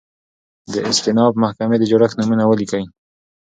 د 0.71 0.73
استیناف 0.89 1.33
محکمي 1.43 1.77
د 1.79 1.83
جوړښت 1.91 2.15
نومونه 2.19 2.43
ولیکئ؟ 2.47 2.83